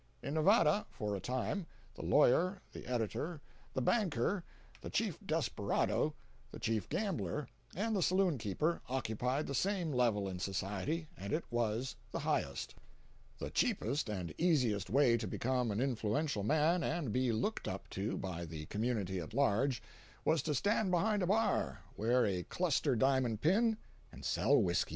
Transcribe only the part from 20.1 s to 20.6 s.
was to